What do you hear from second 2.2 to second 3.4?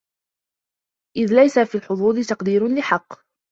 تَقْدِيرٌ لِحَقٍّ